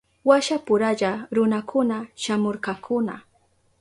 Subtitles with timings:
[0.29, 3.15] Washapuralla runakuna shamurkakuna.